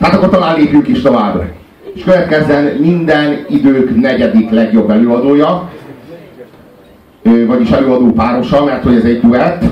Hát 0.00 0.14
akkor 0.14 0.28
talán 0.28 0.58
lépjünk 0.58 0.88
is 0.88 1.00
tovább. 1.00 1.42
És 1.94 2.02
következzen 2.04 2.64
minden 2.64 3.44
idők 3.48 4.00
negyedik 4.00 4.50
legjobb 4.50 4.90
előadója, 4.90 5.70
vagyis 7.46 7.70
előadó 7.70 8.12
párosa, 8.12 8.64
mert 8.64 8.82
hogy 8.82 8.94
ez 8.94 9.04
egy 9.04 9.20
duett, 9.20 9.62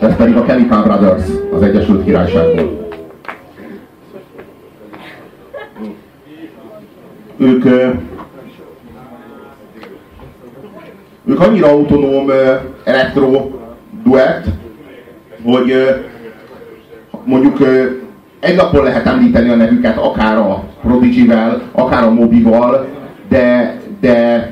ez 0.00 0.16
pedig 0.16 0.36
a 0.36 0.44
Chemical 0.44 0.82
Brothers 0.82 1.24
az 1.52 1.62
Egyesült 1.62 2.04
Királyságból. 2.04 2.88
Ők, 7.36 7.64
ők 11.24 11.40
annyira 11.40 11.68
autonóm 11.68 12.30
elektro 12.84 13.50
duett, 14.04 14.44
hogy 15.42 15.74
mondjuk 17.24 17.58
egy 18.40 18.56
napon 18.56 18.84
lehet 18.84 19.06
említeni 19.06 19.48
a 19.48 19.54
nevüket, 19.54 19.96
akár 19.96 20.36
a 20.36 20.62
Prodigy-vel, 20.82 21.62
akár 21.72 22.04
a 22.04 22.10
Mobival, 22.10 22.86
de, 23.28 23.76
de 24.00 24.48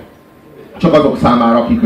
csak 0.76 0.92
azok 0.92 1.18
számára, 1.18 1.58
akik 1.58 1.80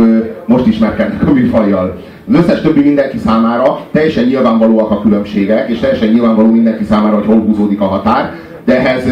most 0.47 0.66
ismerkednek 0.66 1.28
a 1.28 1.33
műfajjal. 1.33 1.98
Az 2.28 2.34
összes 2.34 2.61
többi 2.61 2.80
mindenki 2.80 3.19
számára 3.19 3.80
teljesen 3.92 4.25
nyilvánvalóak 4.25 4.91
a 4.91 5.01
különbségek, 5.01 5.69
és 5.69 5.78
teljesen 5.78 6.09
nyilvánvaló 6.09 6.51
mindenki 6.51 6.84
számára, 6.84 7.15
hogy 7.16 7.27
hol 7.27 7.41
húzódik 7.41 7.80
a 7.80 7.87
határ, 7.87 8.34
de 8.64 8.78
ehhez, 8.78 9.05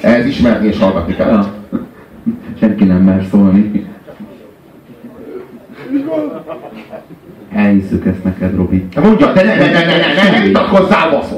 ehhez 0.00 0.26
ismerni 0.26 0.66
és 0.66 0.78
hallgatni 0.78 1.14
kell. 1.14 1.28
Ja. 1.28 1.52
Senki 2.58 2.84
nem 2.84 3.02
mer 3.02 3.26
szólni. 3.30 3.86
Elhiszük 7.54 8.06
ezt 8.06 8.24
neked, 8.24 8.56
Robi. 8.56 8.86
Mondja, 9.02 9.32
de 9.32 9.42
ne, 9.42 9.54
ne, 9.54 9.64
ne, 9.64 9.70
ne, 9.70 9.96
ne, 9.96 10.30
ne, 10.30 10.38
ne 10.38 10.46
vitatkozzál, 10.46 11.10
baszod! 11.10 11.37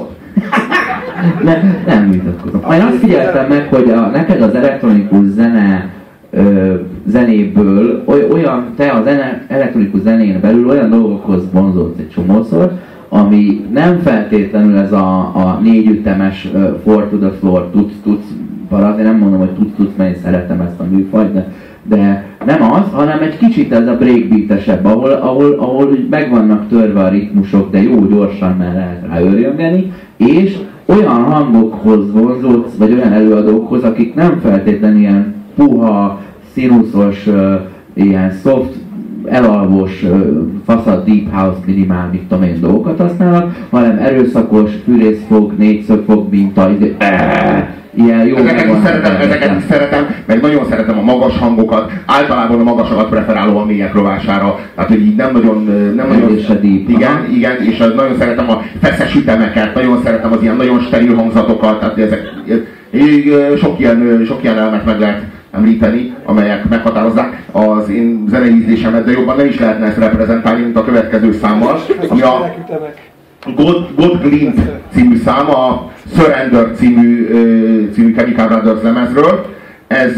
nem 1.85 2.09
vitatkozom. 2.11 2.61
Majd 2.65 2.81
azt 2.81 2.97
figyeltem 2.97 3.47
meg, 3.49 3.67
hogy 3.69 3.89
a, 3.89 4.07
neked 4.07 4.41
az 4.41 4.55
elektronikus 4.55 5.25
zene 5.25 5.89
ö, 6.29 6.73
zenéből 7.05 8.03
olyan, 8.31 8.65
te 8.75 8.91
az 8.91 9.05
elektronikus 9.47 10.01
zenén 10.01 10.39
belül 10.41 10.69
olyan 10.69 10.89
dolgokhoz 10.89 11.43
vonzódsz 11.51 11.99
egy 11.99 12.09
csomószor, 12.09 12.71
ami 13.09 13.65
nem 13.73 13.99
feltétlenül 14.03 14.77
ez 14.77 14.91
a, 14.91 15.17
a 15.19 15.59
négy 15.63 15.87
ütemes 15.87 16.49
uh, 16.53 16.79
four 16.83 17.07
to 17.09 17.17
the 17.17 17.29
floor, 17.39 17.69
tudsz, 17.71 17.93
tudsz, 18.03 18.27
azért 18.69 19.07
nem 19.07 19.17
mondom, 19.17 19.39
hogy 19.39 19.49
tudsz, 19.49 19.75
tudsz, 19.75 19.95
mert 19.97 20.15
én 20.15 20.21
szeretem 20.23 20.61
ezt 20.61 20.79
a 20.79 20.83
műfajt, 20.91 21.33
de, 21.33 21.47
de 21.83 22.25
nem 22.45 22.71
az, 22.71 22.91
hanem 22.91 23.21
egy 23.21 23.37
kicsit 23.37 23.73
ez 23.73 23.87
a 23.87 23.97
breakbeatesebb, 23.97 24.85
ahol, 24.85 25.11
ahol, 25.11 25.55
ahol 25.57 25.89
úgy 25.89 26.07
meg 26.09 26.29
vannak 26.29 26.67
törve 26.67 27.01
a 27.01 27.09
ritmusok, 27.09 27.71
de 27.71 27.81
jó 27.81 28.05
gyorsan, 28.05 28.55
mert 28.57 28.73
lehet 28.73 29.05
rá 29.09 29.21
örjöngeni, 29.21 29.91
és 30.17 30.57
olyan 30.85 31.23
hangokhoz 31.23 32.11
vonzódsz, 32.11 32.75
vagy 32.77 32.93
olyan 32.93 33.13
előadókhoz, 33.13 33.83
akik 33.83 34.13
nem 34.15 34.39
feltétlenül 34.39 34.99
ilyen 34.99 35.35
puha, 35.55 36.21
színuszos, 36.53 37.29
ilyen 37.93 38.31
soft, 38.43 38.75
elalvos, 39.25 40.05
faszad, 40.65 41.05
deep 41.05 41.33
house, 41.33 41.59
minimál, 41.65 42.09
mit 42.11 42.21
tudom 42.21 42.43
én 42.43 42.59
dolgokat 42.59 42.99
használnak, 42.99 43.67
hanem 43.69 43.97
erőszakos, 43.97 44.71
fűrészfog, 44.83 45.53
négyszögfog, 45.57 46.29
minta, 46.29 46.69
izé, 46.69 46.95
ilyen 47.95 48.27
jó 48.27 48.35
ezeket 48.35 48.65
is, 48.65 48.83
szeretem, 48.83 49.15
ezeket 49.15 49.57
is 49.57 49.63
szeretem, 49.69 50.15
meg 50.25 50.41
nagyon 50.41 50.65
szeretem 50.69 50.97
a 50.97 51.01
magas 51.01 51.37
hangokat, 51.37 51.91
általában 52.05 52.59
a 52.59 52.63
magasakat 52.63 53.09
preferálom 53.09 53.55
a 53.55 53.65
mélyek 53.65 53.93
rovására, 53.93 54.59
tehát 54.75 54.89
hogy 54.89 55.01
így 55.01 55.15
nem 55.15 55.31
nagyon, 55.33 55.63
nem 55.95 56.07
nagyon 56.07 56.35
deep. 56.47 56.89
igen, 56.89 57.11
Aha. 57.11 57.25
igen, 57.33 57.61
és 57.61 57.77
nagyon 57.77 58.15
szeretem 58.19 58.49
a 58.49 58.61
feszes 58.81 59.15
ütemeket, 59.15 59.73
nagyon 59.73 60.01
szeretem 60.03 60.31
az 60.31 60.41
ilyen 60.41 60.55
nagyon 60.55 60.79
steril 60.79 61.15
hangzatokat, 61.15 61.79
tehát 61.79 61.97
ezek, 61.97 62.21
sok 63.57 63.79
ilyen, 63.79 64.23
sok 64.27 64.43
ilyen 64.43 64.57
elmet 64.57 64.85
meg 64.85 64.99
lehet 64.99 65.21
említeni, 65.51 66.13
amelyek 66.25 66.69
meghatározzák 66.69 67.43
az 67.51 67.89
én 67.89 68.25
zenei 68.29 68.55
ízlésemet, 68.55 69.05
de 69.05 69.11
jobban 69.11 69.35
nem 69.35 69.45
is 69.45 69.59
lehetne 69.59 69.85
ezt 69.85 69.97
reprezentálni, 69.97 70.61
mint 70.61 70.77
a 70.77 70.83
következő 70.83 71.31
számmal, 71.41 71.79
ami 72.09 72.21
a 72.21 72.53
God, 73.55 73.87
God 73.95 74.21
Glint 74.21 74.59
című 74.93 75.10
szám, 75.23 75.49
a 75.49 75.91
Surrender 76.15 76.71
című, 76.75 77.27
című 77.93 78.13
Chemical 78.13 78.47
Brothers 78.47 78.81
lemezről. 78.83 79.45
Ez, 79.87 80.11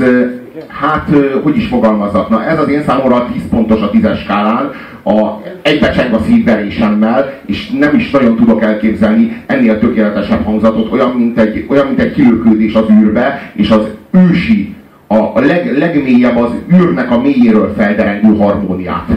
hát, 0.68 1.09
hogy 1.44 1.58
is 1.58 1.68
fogalmazzak, 1.68 2.30
na 2.30 2.46
ez 2.46 2.59
az 2.59 2.69
én 2.69 2.84
számomra 2.84 3.28
10 3.34 3.42
pontos 3.50 3.81
a 3.81 3.90
10-es 3.90 4.19
skálán, 4.19 4.72
a, 5.03 5.42
egybecseng 5.62 6.13
a 6.13 6.19
szívverésemmel, 6.25 7.34
és 7.46 7.69
nem 7.69 7.96
is 7.96 8.12
nagyon 8.12 8.36
tudok 8.36 8.62
elképzelni 8.62 9.44
ennél 9.46 9.80
tökéletesebb 9.80 10.46
hangzatot, 10.46 10.92
olyan, 10.92 11.09
mint 11.09 11.40
egy, 11.40 11.66
olyan, 11.69 11.88
mint 11.88 12.00
egy 12.00 12.13
kilökődés 12.13 12.74
az 12.74 12.86
űrbe, 12.90 13.52
és 13.53 13.69
az 13.69 13.88
ősi 14.12 14.75
a, 15.08 15.16
a 15.16 15.40
leg, 15.40 15.78
legmélyebb 15.78 16.38
az 16.38 16.52
űrnek 16.74 17.12
a 17.12 17.22
mélyéről 17.22 17.74
felderengő 17.78 18.38
harmóniát 18.38 19.08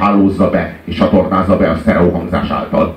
hálózza 0.00 0.50
be, 0.50 0.76
és 0.84 0.96
csatornázza 0.96 1.56
be 1.56 1.70
a 1.70 1.76
sztereó 1.76 2.10
hangzás 2.10 2.50
által. 2.50 2.96